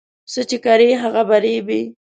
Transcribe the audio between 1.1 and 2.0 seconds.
به ریبې